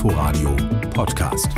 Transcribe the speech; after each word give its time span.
Inforadio 0.00 0.56
Podcast. 0.94 1.52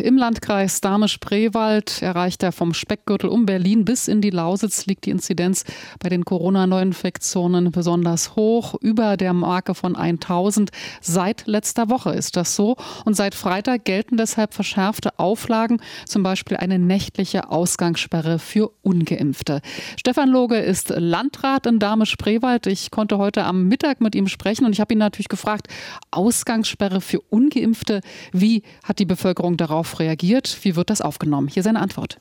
Im 0.00 0.16
Landkreis 0.16 0.80
Dahme-Spreewald 0.80 2.00
erreicht 2.00 2.42
er 2.42 2.52
vom 2.52 2.72
Speckgürtel 2.72 3.28
um 3.28 3.44
Berlin 3.44 3.84
bis 3.84 4.08
in 4.08 4.22
die 4.22 4.30
Lausitz 4.30 4.86
liegt 4.86 5.04
die 5.04 5.10
Inzidenz 5.10 5.64
bei 5.98 6.08
den 6.08 6.24
Corona-Neuinfektionen 6.24 7.70
besonders 7.70 8.34
hoch, 8.34 8.74
über 8.80 9.18
der 9.18 9.34
Marke 9.34 9.74
von 9.74 9.96
1000. 9.96 10.70
Seit 11.02 11.46
letzter 11.46 11.90
Woche 11.90 12.10
ist 12.12 12.36
das 12.36 12.56
so. 12.56 12.76
Und 13.04 13.14
seit 13.14 13.34
Freitag 13.34 13.84
gelten 13.84 14.16
deshalb 14.16 14.54
verschärfte 14.54 15.18
Auflagen, 15.18 15.82
zum 16.06 16.22
Beispiel 16.22 16.56
eine 16.56 16.78
nächtliche 16.78 17.50
Ausgangssperre 17.50 18.38
für 18.38 18.70
Ungeimpfte. 18.82 19.60
Stefan 19.98 20.30
Loge 20.30 20.56
ist 20.56 20.90
Landrat 20.96 21.66
in 21.66 21.78
Dahme-Spreewald. 21.78 22.66
Ich 22.66 22.90
konnte 22.90 23.18
heute 23.18 23.44
am 23.44 23.68
Mittag 23.68 24.00
mit 24.00 24.14
ihm 24.14 24.28
sprechen 24.28 24.64
und 24.64 24.72
ich 24.72 24.80
habe 24.80 24.94
ihn 24.94 24.98
natürlich 24.98 25.28
gefragt, 25.28 25.68
Ausgangssperre 26.10 27.00
für 27.00 27.20
Ungeimpfte, 27.20 28.00
wie 28.32 28.62
hat 28.82 28.98
die 28.98 29.04
Bevölkerung 29.04 29.56
darauf 29.56 29.89
darauf 29.90 30.00
reagiert? 30.00 30.58
Wie 30.62 30.76
wird 30.76 30.90
das 30.90 31.00
aufgenommen? 31.00 31.48
Hier 31.48 31.62
seine 31.62 31.80
Antwort. 31.80 32.18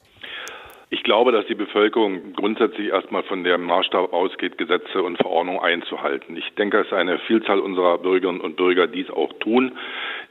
Ich 0.92 1.04
glaube, 1.04 1.32
dass 1.32 1.46
die 1.46 1.54
Bevölkerung 1.54 2.34
grundsätzlich 2.34 2.88
erstmal 2.88 3.22
von 3.22 3.44
dem 3.44 3.62
Maßstab 3.66 4.12
ausgeht, 4.12 4.58
Gesetze 4.58 5.04
und 5.04 5.18
Verordnungen 5.18 5.62
einzuhalten. 5.62 6.36
Ich 6.36 6.50
denke, 6.58 6.80
ist 6.80 6.92
eine 6.92 7.20
Vielzahl 7.28 7.60
unserer 7.60 8.00
Bürgerinnen 8.00 8.42
und 8.42 8.56
Bürger, 8.56 8.88
die 8.88 9.02
es 9.02 9.10
auch 9.12 9.32
tun. 9.40 9.74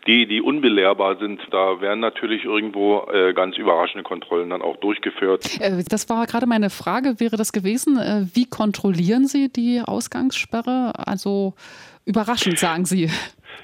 Die, 0.09 0.27
die 0.27 0.43
unbelehrbar 0.43 1.19
sind, 1.19 1.41
da 1.53 1.81
werden 1.81 2.01
natürlich 2.01 2.45
irgendwo 2.45 3.07
äh, 3.13 3.35
ganz 3.35 3.57
überraschende 3.57 4.03
Kontrollen 4.03 4.51
dann 4.51 4.63
auch 4.63 4.77
durchgeführt. 4.79 5.61
Äh, 5.61 5.85
das 5.89 6.09
war 6.09 6.27
gerade 6.27 6.47
meine 6.47 6.71
Frage, 6.71 7.21
wäre 7.21 7.37
das 7.37 7.53
gewesen, 7.53 7.97
äh, 7.97 8.27
wie 8.35 8.47
kontrollieren 8.47 9.29
Sie 9.29 9.53
die 9.53 9.81
Ausgangssperre? 9.85 10.93
Also 10.97 11.55
überraschend, 12.05 12.59
sagen 12.59 12.85
Sie. 12.85 13.09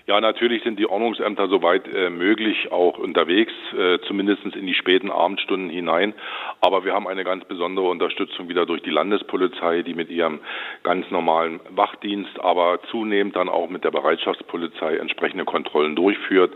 Ja, 0.06 0.20
natürlich 0.20 0.62
sind 0.62 0.78
die 0.78 0.86
Ordnungsämter 0.86 1.48
soweit 1.48 1.88
äh, 1.88 2.10
möglich 2.10 2.70
auch 2.70 2.98
unterwegs, 2.98 3.54
äh, 3.72 3.98
zumindest 4.00 4.44
in 4.44 4.66
die 4.66 4.74
späten 4.74 5.10
Abendstunden 5.10 5.70
hinein. 5.70 6.12
Aber 6.60 6.84
wir 6.84 6.92
haben 6.92 7.08
eine 7.08 7.24
ganz 7.24 7.46
besondere 7.46 7.86
Unterstützung 7.86 8.50
wieder 8.50 8.66
durch 8.66 8.82
die 8.82 8.90
Landespolizei, 8.90 9.80
die 9.80 9.94
mit 9.94 10.10
ihrem 10.10 10.40
ganz 10.82 11.10
normalen 11.10 11.58
Wachdienst, 11.70 12.38
aber 12.38 12.80
zunehmend 12.90 13.34
dann 13.34 13.48
auch 13.48 13.70
mit 13.70 13.82
der 13.82 13.92
Bereitschaftspolizei 13.92 14.98
entsprechende 14.98 15.46
Kontrollen 15.46 15.96
durchführt. 15.96 16.52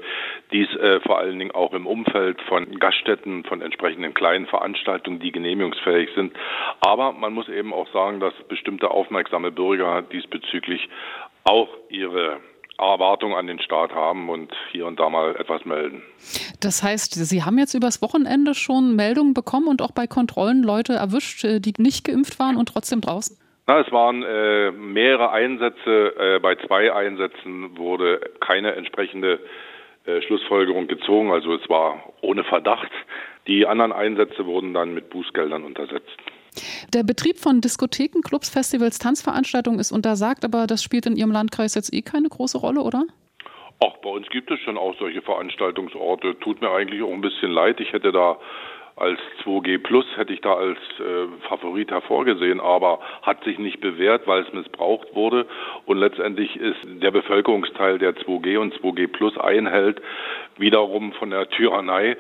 Dies 0.53 0.69
äh, 0.77 1.01
vor 1.01 1.19
allen 1.19 1.39
Dingen 1.39 1.53
auch 1.53 1.73
im 1.73 1.87
Umfeld 1.87 2.43
von 2.43 2.79
Gaststätten, 2.79 3.45
von 3.45 3.63
entsprechenden 3.63 4.13
kleinen 4.13 4.47
Veranstaltungen, 4.47 5.21
die 5.21 5.33
genehmigungsfähig 5.33 6.11
sind. 6.15 6.35
Aber 6.81 7.13
man 7.13 7.33
muss 7.33 7.49
eben 7.49 7.73
auch 7.73 7.91
sagen, 7.95 8.21
dass 8.21 8.35
bestimmte 8.49 8.91
aufmerksame 8.91 9.51
Bürger 9.53 10.03
diesbezüglich 10.03 10.87
auch 11.45 11.71
ihre 11.89 12.41
Erwartungen 12.79 13.35
an 13.35 13.47
den 13.47 13.61
Staat 13.61 13.93
haben 13.93 14.29
und 14.29 14.53
hier 14.71 14.87
und 14.87 14.99
da 15.01 15.11
mal 15.11 15.37
etwas 15.37 15.65
melden. 15.65 16.03
Das 16.61 16.83
heißt, 16.83 17.15
Sie 17.15 17.43
haben 17.43 17.59
jetzt 17.59 17.75
übers 17.75 18.03
Wochenende 18.03 18.55
schon 18.55 18.95
Meldungen 18.97 19.35
bekommen 19.35 19.69
und 19.69 19.83
auch 19.83 19.93
bei 19.93 20.07
Kontrollen 20.07 20.63
Leute 20.63 20.95
erwischt, 20.95 21.45
äh, 21.45 21.61
die 21.61 21.75
nicht 21.79 22.07
geimpft 22.07 22.39
waren 22.39 22.57
und 22.57 22.69
trotzdem 22.69 23.01
draußen? 23.01 23.37
Na, 23.67 23.81
es 23.81 23.93
waren 23.93 24.23
äh, 24.23 24.71
mehrere 24.71 25.31
Einsätze. 25.31 26.15
Äh, 26.19 26.39
bei 26.41 26.57
zwei 26.57 26.93
Einsätzen 26.93 27.77
wurde 27.77 28.21
keine 28.41 28.75
entsprechende 28.75 29.41
äh, 30.07 30.23
Schlussfolgerung 30.23 30.87
gezogen. 30.87 31.31
Also 31.31 31.55
es 31.55 31.69
war 31.69 32.03
ohne 32.23 32.45
Verdacht. 32.45 32.91
Die 33.47 33.67
anderen 33.67 33.93
Einsätze 33.93 34.47
wurden 34.47 34.73
dann 34.73 34.95
mit 34.95 35.11
Bußgeldern 35.11 35.65
untersetzt. 35.65 36.17
Der 36.95 37.03
Betrieb 37.03 37.39
von 37.39 37.61
Diskotheken, 37.61 38.21
Clubs, 38.23 38.49
Festivals, 38.49 38.99
Tanzveranstaltungen 38.99 39.81
ist 39.81 39.93
untersagt, 39.93 40.45
aber 40.45 40.67
das 40.67 40.83
spielt 40.83 41.07
in 41.07 41.17
Ihrem 41.17 41.33
Landkreis 41.33 41.75
jetzt 41.75 41.93
eh 41.93 42.03
keine 42.03 42.29
große 42.29 42.59
Rolle, 42.59 42.81
oder? 42.81 43.05
Ach, 43.81 43.97
bei 44.03 44.11
uns 44.11 44.29
gibt 44.29 44.51
es 44.51 44.59
schon 44.61 44.77
auch 44.77 44.97
solche 44.99 45.23
Veranstaltungsorte. 45.23 46.39
Tut 46.41 46.61
mir 46.61 46.71
eigentlich 46.71 47.03
auch 47.03 47.13
ein 47.13 47.21
bisschen 47.21 47.53
leid. 47.53 47.79
Ich 47.81 47.93
hätte 47.93 48.11
da 48.11 48.39
als 48.99 49.21
2G 49.45 49.79
Plus 49.79 50.05
hätte 50.17 50.33
ich 50.33 50.41
da 50.41 50.55
als 50.55 50.79
äh, 50.99 51.29
Favorit 51.49 51.91
hervorgesehen, 51.91 52.61
aber 52.61 52.99
hat 53.23 53.45
sich 53.45 53.59
nicht 53.59 53.81
bewährt, 53.81 54.27
weil 54.27 54.43
es 54.43 54.53
missbraucht 54.53 55.15
wurde. 55.15 55.47
Und 55.87 55.99
letztendlich 55.99 56.57
ist 56.57 56.79
der 56.85 57.13
Bevölkerungsteil, 57.13 57.99
der 57.99 58.17
2G 58.17 58.59
und 58.59 58.75
2G 58.75 59.07
Plus 59.07 59.39
einhält, 59.39 60.03
wiederum 60.57 61.13
von 61.13 61.31
der 61.31 61.49
Tyrannei 61.49 62.17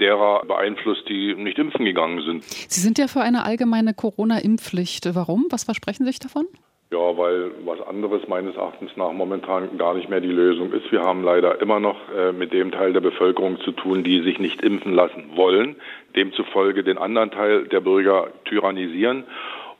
derer 0.00 0.44
beeinflusst, 0.46 1.08
die 1.08 1.34
nicht 1.34 1.58
impfen 1.58 1.84
gegangen 1.84 2.22
sind. 2.22 2.44
Sie 2.44 2.80
sind 2.80 2.98
ja 2.98 3.08
für 3.08 3.20
eine 3.20 3.44
allgemeine 3.44 3.94
Corona-Impfpflicht. 3.94 5.14
Warum? 5.14 5.46
Was 5.50 5.64
versprechen 5.64 6.04
Sie 6.04 6.10
sich 6.10 6.20
davon? 6.20 6.46
Ja, 6.90 7.18
weil 7.18 7.50
was 7.66 7.82
anderes 7.82 8.26
meines 8.28 8.56
Erachtens 8.56 8.90
nach 8.96 9.12
momentan 9.12 9.76
gar 9.76 9.92
nicht 9.92 10.08
mehr 10.08 10.22
die 10.22 10.28
Lösung 10.28 10.72
ist. 10.72 10.90
Wir 10.90 11.02
haben 11.02 11.22
leider 11.22 11.60
immer 11.60 11.80
noch 11.80 11.96
äh, 12.16 12.32
mit 12.32 12.54
dem 12.54 12.70
Teil 12.70 12.94
der 12.94 13.02
Bevölkerung 13.02 13.60
zu 13.60 13.72
tun, 13.72 14.04
die 14.04 14.22
sich 14.22 14.38
nicht 14.38 14.62
impfen 14.62 14.94
lassen 14.94 15.32
wollen, 15.34 15.76
demzufolge 16.16 16.84
den 16.84 16.96
anderen 16.96 17.30
Teil 17.30 17.68
der 17.68 17.80
Bürger 17.80 18.28
tyrannisieren 18.46 19.24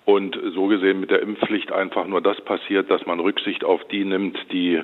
und 0.04 0.38
so 0.54 0.66
gesehen 0.66 1.00
mit 1.00 1.10
der 1.10 1.22
Impfpflicht 1.22 1.72
einfach 1.72 2.06
nur 2.06 2.20
das 2.20 2.38
passiert, 2.42 2.90
dass 2.90 3.06
man 3.06 3.20
Rücksicht 3.20 3.64
auf 3.64 3.82
die 3.88 4.04
nimmt, 4.04 4.38
die 4.52 4.82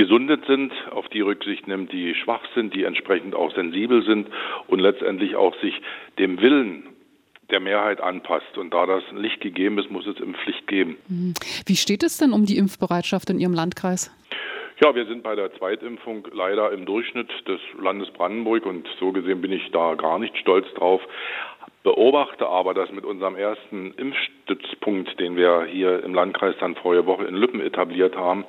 gesundet 0.00 0.46
sind, 0.46 0.72
auf 0.92 1.10
die 1.10 1.20
Rücksicht 1.20 1.68
nimmt, 1.68 1.92
die 1.92 2.14
schwach 2.14 2.40
sind, 2.54 2.74
die 2.74 2.84
entsprechend 2.84 3.34
auch 3.34 3.54
sensibel 3.54 4.02
sind 4.02 4.28
und 4.66 4.78
letztendlich 4.78 5.36
auch 5.36 5.54
sich 5.60 5.74
dem 6.18 6.40
Willen 6.40 6.84
der 7.50 7.60
Mehrheit 7.60 8.00
anpasst. 8.00 8.56
Und 8.56 8.72
da 8.72 8.86
das 8.86 9.02
nicht 9.12 9.42
gegeben 9.42 9.76
ist, 9.78 9.90
muss 9.90 10.06
es 10.06 10.18
Impfpflicht 10.18 10.66
geben. 10.66 10.96
Mhm. 11.08 11.34
Wie 11.66 11.76
steht 11.76 12.02
es 12.02 12.16
denn 12.16 12.32
um 12.32 12.46
die 12.46 12.56
Impfbereitschaft 12.56 13.28
in 13.28 13.38
Ihrem 13.38 13.52
Landkreis? 13.52 14.10
Ja, 14.82 14.94
wir 14.94 15.04
sind 15.04 15.22
bei 15.22 15.34
der 15.34 15.52
Zweitimpfung 15.58 16.26
leider 16.32 16.72
im 16.72 16.86
Durchschnitt 16.86 17.28
des 17.46 17.60
Landes 17.78 18.10
Brandenburg 18.12 18.64
und 18.64 18.88
so 18.98 19.12
gesehen 19.12 19.42
bin 19.42 19.52
ich 19.52 19.70
da 19.70 19.96
gar 19.96 20.18
nicht 20.18 20.34
stolz 20.38 20.66
drauf. 20.76 21.02
Beobachte 21.82 22.46
aber, 22.46 22.74
dass 22.74 22.92
mit 22.92 23.06
unserem 23.06 23.36
ersten 23.36 23.94
Impfstützpunkt, 23.94 25.18
den 25.18 25.34
wir 25.36 25.64
hier 25.64 26.04
im 26.04 26.12
Landkreis 26.12 26.54
dann 26.60 26.74
vorige 26.74 27.06
Woche 27.06 27.24
in 27.24 27.34
Lüppen 27.34 27.62
etabliert 27.62 28.16
haben, 28.16 28.44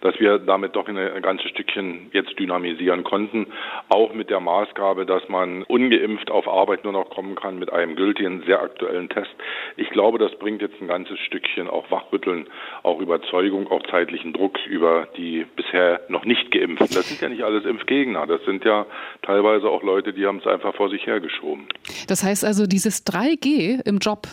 dass 0.00 0.18
wir 0.18 0.40
damit 0.40 0.74
doch 0.74 0.88
ein 0.88 1.22
ganzes 1.22 1.48
Stückchen 1.50 2.10
jetzt 2.12 2.36
dynamisieren 2.40 3.04
konnten. 3.04 3.46
Auch 3.88 4.14
mit 4.14 4.30
der 4.30 4.40
Maßgabe, 4.40 5.06
dass 5.06 5.28
man 5.28 5.62
ungeimpft 5.62 6.32
auf 6.32 6.48
Arbeit 6.48 6.82
nur 6.82 6.92
noch 6.92 7.08
kommen 7.08 7.36
kann 7.36 7.60
mit 7.60 7.72
einem 7.72 7.94
gültigen, 7.94 8.42
sehr 8.46 8.60
aktuellen 8.60 9.08
Test. 9.08 9.30
Ich 9.76 9.90
glaube, 9.90 10.18
das 10.18 10.34
bringt 10.40 10.60
jetzt 10.60 10.80
ein 10.80 10.88
ganzes 10.88 11.20
Stückchen 11.20 11.70
auch 11.70 11.88
Wachrütteln, 11.92 12.48
auch 12.82 13.00
Überzeugung, 13.00 13.70
auch 13.70 13.84
zeitlichen 13.92 14.32
Druck 14.32 14.58
über 14.66 15.06
die 15.16 15.46
bisher 15.54 16.00
noch 16.08 16.24
nicht 16.24 16.50
geimpften. 16.50 16.88
Das 16.92 17.08
sind 17.08 17.20
ja 17.20 17.28
nicht 17.28 17.44
alles 17.44 17.64
Impfgegner. 17.64 18.26
Das 18.26 18.44
sind 18.44 18.64
ja 18.64 18.86
teilweise 19.22 19.70
auch 19.70 19.84
Leute, 19.84 20.12
die 20.12 20.26
haben 20.26 20.38
es 20.38 20.48
einfach 20.48 20.74
vor 20.74 20.90
sich 20.90 21.06
hergeschoben. 21.06 21.68
Das 22.08 22.24
heißt 22.24 22.44
also, 22.44 22.61
dieses 22.66 23.06
3G 23.06 23.80
im 23.86 23.98
Job, 23.98 24.28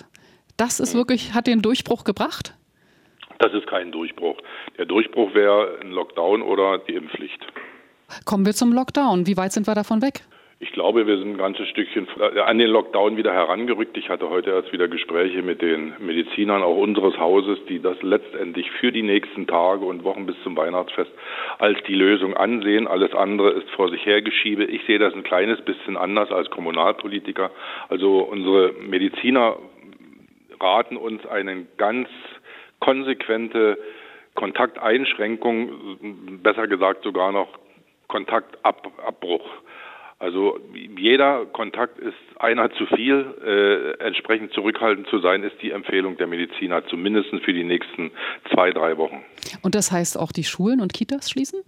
das 0.57 0.79
ist 0.79 0.93
wirklich, 0.93 1.33
hat 1.33 1.47
den 1.47 1.61
Durchbruch 1.61 2.03
gebracht? 2.03 2.53
Das 3.39 3.53
ist 3.53 3.67
kein 3.67 3.91
Durchbruch. 3.91 4.37
Der 4.77 4.85
Durchbruch 4.85 5.33
wäre 5.33 5.79
ein 5.81 5.91
Lockdown 5.91 6.41
oder 6.41 6.79
die 6.79 6.95
Impfpflicht. 6.95 7.39
Kommen 8.25 8.45
wir 8.45 8.53
zum 8.53 8.73
Lockdown. 8.73 9.27
Wie 9.27 9.37
weit 9.37 9.53
sind 9.53 9.67
wir 9.67 9.75
davon 9.75 10.01
weg? 10.01 10.21
Ich 10.61 10.73
glaube, 10.73 11.07
wir 11.07 11.17
sind 11.17 11.31
ein 11.31 11.37
ganzes 11.37 11.69
Stückchen 11.69 12.05
an 12.19 12.57
den 12.57 12.69
Lockdown 12.69 13.15
wieder 13.15 13.31
herangerückt. 13.31 13.95
Ich 13.95 14.09
hatte 14.09 14.29
heute 14.29 14.49
erst 14.49 14.73
wieder 14.73 14.89
Gespräche 14.89 15.41
mit 15.41 15.61
den 15.61 15.93
Medizinern 15.99 16.63
auch 16.63 16.75
unseres 16.75 17.17
Hauses, 17.17 17.59
die 17.69 17.81
das 17.81 18.01
letztendlich 18.01 18.69
für 18.71 18.91
die 18.91 19.01
nächsten 19.01 19.47
Tage 19.47 19.85
und 19.85 20.03
Wochen 20.03 20.25
bis 20.25 20.35
zum 20.43 20.57
Weihnachtsfest 20.57 21.11
als 21.59 21.81
die 21.83 21.95
Lösung 21.95 22.35
ansehen. 22.35 22.87
Alles 22.87 23.13
andere 23.13 23.51
ist 23.51 23.69
vor 23.69 23.89
sich 23.89 24.05
hergeschiebe. 24.05 24.65
Ich 24.65 24.83
sehe 24.83 24.99
das 24.99 25.13
ein 25.13 25.23
kleines 25.23 25.61
bisschen 25.61 25.95
anders 25.95 26.29
als 26.29 26.49
Kommunalpolitiker. 26.49 27.51
Also 27.87 28.19
unsere 28.19 28.73
Mediziner 28.81 29.55
raten 30.59 30.97
uns 30.97 31.25
einen 31.25 31.69
ganz 31.77 32.09
konsequente 32.81 33.77
Kontakteinschränkung, 34.35 36.41
besser 36.43 36.67
gesagt 36.67 37.03
sogar 37.03 37.31
noch 37.31 37.47
Kontaktabbruch. 38.09 39.47
Also 40.19 40.59
jeder 40.97 41.45
Kontakt 41.45 41.97
ist 41.97 42.13
einer 42.37 42.69
zu 42.71 42.85
viel. 42.87 43.33
Äh, 43.41 44.03
entsprechend 44.05 44.51
zurückhaltend 44.51 45.07
zu 45.07 45.19
sein, 45.19 45.43
ist 45.43 45.55
die 45.61 45.71
Empfehlung 45.71 46.17
der 46.17 46.27
Mediziner, 46.27 46.85
zumindest 46.87 47.29
für 47.45 47.53
die 47.53 47.63
nächsten 47.63 48.11
zwei, 48.53 48.71
drei 48.71 48.97
Wochen. 48.97 49.23
Und 49.61 49.75
das 49.75 49.93
heißt 49.93 50.19
auch 50.19 50.33
die 50.33 50.43
Schulen 50.43 50.81
und 50.81 50.93
Kitas 50.93 51.29
schließen? 51.29 51.61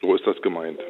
So 0.00 0.16
ist 0.16 0.26
das 0.26 0.40
gemeint. 0.42 0.80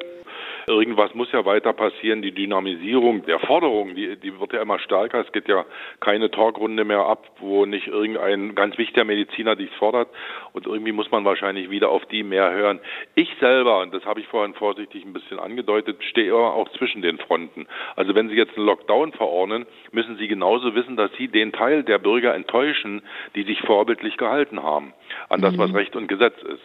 Irgendwas 0.68 1.14
muss 1.14 1.30
ja 1.30 1.44
weiter 1.44 1.72
passieren. 1.72 2.22
Die 2.22 2.32
Dynamisierung 2.32 3.24
der 3.24 3.38
Forderungen, 3.38 3.94
die, 3.94 4.16
die 4.16 4.38
wird 4.40 4.52
ja 4.52 4.62
immer 4.62 4.80
stärker. 4.80 5.20
Es 5.20 5.30
geht 5.30 5.46
ja 5.46 5.64
keine 6.00 6.28
Talkrunde 6.28 6.84
mehr 6.84 7.06
ab, 7.06 7.24
wo 7.38 7.66
nicht 7.66 7.86
irgendein 7.86 8.56
ganz 8.56 8.76
wichtiger 8.76 9.04
Mediziner 9.04 9.54
dies 9.54 9.70
fordert. 9.78 10.08
Und 10.52 10.66
irgendwie 10.66 10.90
muss 10.90 11.08
man 11.12 11.24
wahrscheinlich 11.24 11.70
wieder 11.70 11.90
auf 11.90 12.04
die 12.06 12.24
mehr 12.24 12.50
hören. 12.52 12.80
Ich 13.14 13.32
selber, 13.38 13.80
und 13.80 13.94
das 13.94 14.04
habe 14.06 14.18
ich 14.18 14.26
vorhin 14.26 14.54
vorsichtig 14.54 15.04
ein 15.04 15.12
bisschen 15.12 15.38
angedeutet, 15.38 16.02
stehe 16.02 16.30
immer 16.30 16.54
auch 16.54 16.68
zwischen 16.70 17.00
den 17.00 17.18
Fronten. 17.18 17.68
Also 17.94 18.16
wenn 18.16 18.28
Sie 18.28 18.34
jetzt 18.34 18.56
einen 18.56 18.66
Lockdown 18.66 19.12
verordnen, 19.12 19.66
müssen 19.92 20.16
Sie 20.16 20.26
genauso 20.26 20.74
wissen, 20.74 20.96
dass 20.96 21.12
Sie 21.16 21.28
den 21.28 21.52
Teil 21.52 21.84
der 21.84 21.98
Bürger 21.98 22.34
enttäuschen, 22.34 23.02
die 23.36 23.44
sich 23.44 23.60
vorbildlich 23.60 24.16
gehalten 24.16 24.62
haben 24.62 24.94
an 25.28 25.40
das, 25.40 25.56
was 25.58 25.70
mhm. 25.70 25.76
Recht 25.76 25.94
und 25.94 26.08
Gesetz 26.08 26.42
ist. 26.42 26.62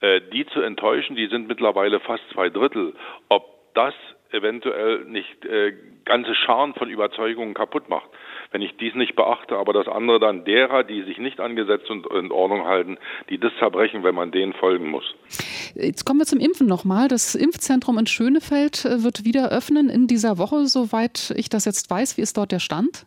Äh, 0.00 0.20
die 0.32 0.46
zu 0.46 0.60
enttäuschen, 0.60 1.16
die 1.16 1.26
sind 1.26 1.48
mittlerweile 1.48 2.00
fast 2.00 2.22
zwei 2.32 2.50
Drittel. 2.50 2.94
Ob 3.28 3.74
das 3.74 3.94
eventuell 4.30 5.04
nicht 5.04 5.44
äh, 5.44 5.72
ganze 6.04 6.34
Scharen 6.34 6.74
von 6.74 6.88
Überzeugungen 6.90 7.54
kaputt 7.54 7.88
macht. 7.88 8.08
Wenn 8.50 8.62
ich 8.62 8.76
dies 8.78 8.94
nicht 8.94 9.14
beachte, 9.14 9.56
aber 9.56 9.72
das 9.72 9.88
andere 9.88 10.20
dann 10.20 10.44
derer, 10.44 10.84
die 10.84 11.02
sich 11.02 11.18
nicht 11.18 11.40
an 11.40 11.56
Gesetz 11.56 11.88
und 11.90 12.06
in 12.12 12.32
Ordnung 12.32 12.66
halten, 12.66 12.98
die 13.28 13.38
das 13.38 13.52
zerbrechen, 13.58 14.04
wenn 14.04 14.14
man 14.14 14.30
denen 14.30 14.52
folgen 14.54 14.90
muss. 14.90 15.04
Jetzt 15.74 16.04
kommen 16.04 16.20
wir 16.20 16.26
zum 16.26 16.40
Impfen 16.40 16.66
nochmal. 16.66 17.08
Das 17.08 17.34
Impfzentrum 17.34 17.98
in 17.98 18.06
Schönefeld 18.06 18.84
äh, 18.84 19.02
wird 19.02 19.24
wieder 19.24 19.50
öffnen 19.50 19.88
in 19.88 20.06
dieser 20.06 20.38
Woche, 20.38 20.66
soweit 20.66 21.32
ich 21.36 21.48
das 21.48 21.64
jetzt 21.64 21.90
weiß. 21.90 22.16
Wie 22.16 22.22
ist 22.22 22.36
dort 22.36 22.52
der 22.52 22.60
Stand? 22.60 23.06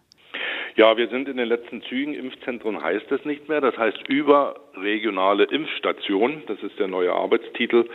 Ja, 0.81 0.97
wir 0.97 1.09
sind 1.09 1.29
in 1.29 1.37
den 1.37 1.47
letzten 1.47 1.83
Zügen. 1.83 2.15
Impfzentren 2.15 2.81
heißt 2.81 3.11
es 3.11 3.23
nicht 3.23 3.47
mehr. 3.47 3.61
Das 3.61 3.77
heißt 3.77 3.99
überregionale 4.07 5.43
Impfstation. 5.43 6.41
Das 6.47 6.57
ist 6.63 6.79
der 6.79 6.87
neue 6.87 7.13
Arbeitstitel. 7.13 7.85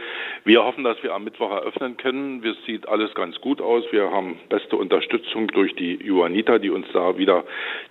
Wir 0.45 0.63
hoffen, 0.63 0.85
dass 0.85 1.03
wir 1.03 1.13
am 1.13 1.25
Mittwoch 1.25 1.51
eröffnen 1.51 1.97
können. 1.97 2.45
Es 2.45 2.57
sieht 2.65 2.89
alles 2.89 3.13
ganz 3.17 3.41
gut 3.41 3.61
aus. 3.61 3.83
Wir 3.91 4.13
haben 4.13 4.39
beste 4.49 4.77
Unterstützung 4.77 5.49
durch 5.49 5.75
die 5.75 5.97
Juanita, 5.97 6.61
die 6.61 6.71
uns 6.71 6.87
da 6.93 7.19
wieder 7.19 7.43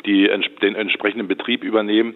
die, 0.06 0.30
den 0.62 0.75
entsprechenden 0.75 1.27
Betrieb 1.27 1.65
übernehmen. 1.65 2.15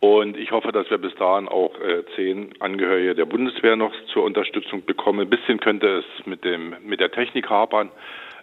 Und 0.00 0.36
ich 0.36 0.50
hoffe, 0.50 0.72
dass 0.72 0.90
wir 0.90 0.98
bis 0.98 1.14
dahin 1.14 1.46
auch 1.46 1.78
äh, 1.80 2.02
zehn 2.16 2.54
Angehörige 2.58 3.14
der 3.14 3.26
Bundeswehr 3.26 3.76
noch 3.76 3.92
zur 4.12 4.24
Unterstützung 4.24 4.84
bekommen. 4.84 5.20
Ein 5.20 5.30
bisschen 5.30 5.60
könnte 5.60 5.98
es 5.98 6.26
mit 6.26 6.44
dem 6.44 6.74
mit 6.82 6.98
der 6.98 7.12
Technik 7.12 7.48
hapern 7.48 7.92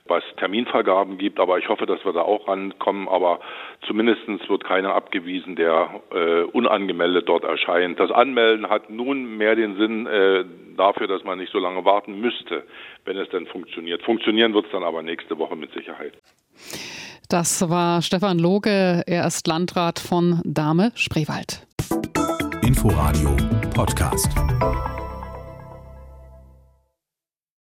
was 0.10 0.24
Terminvergaben 0.38 1.18
gibt, 1.18 1.40
aber 1.40 1.58
ich 1.58 1.70
hoffe, 1.70 1.86
dass 1.86 2.04
wir 2.06 2.14
da 2.14 2.22
auch 2.22 2.48
rankommen. 2.48 3.08
Aber 3.08 3.40
zumindest 3.86 4.28
wird 4.50 4.64
keiner 4.64 4.94
abgewiesen, 4.94 5.56
der 5.56 6.02
äh, 6.14 6.42
unangemeldet 6.44 7.28
dort 7.28 7.44
erscheint. 7.44 8.00
Das 8.00 8.12
Anmelden 8.12 8.70
hat 8.70 8.90
nun 8.90 9.38
mehr 9.38 9.56
den 9.56 9.78
Sinn 9.78 10.08
äh, 10.08 10.46
dafür, 10.76 11.08
dass 11.08 11.24
man 11.24 11.38
nicht 11.40 11.52
so 11.52 11.60
lange 11.60 11.86
warten 11.86 12.20
müsste, 12.20 12.64
wenn 13.06 13.18
es 13.18 13.30
denn 13.30 13.48
funktioniert. 13.48 14.04
Funktionieren 14.04 14.54
wird 14.54 14.66
es 14.66 14.72
dann 14.72 14.84
aber 14.84 15.02
nächste 15.02 15.38
Woche 15.38 15.56
mit 15.56 15.72
Sicherheit. 15.74 16.14
Das 17.30 17.70
war 17.70 18.02
Stefan 18.02 18.40
Loge, 18.40 19.04
er 19.06 19.28
ist 19.28 19.48
Landrat 19.48 20.00
von 20.00 20.42
Dahme 20.46 20.92
Spreewald. 20.96 21.68
Inforadio 22.62 23.36
Podcast. 23.76 24.30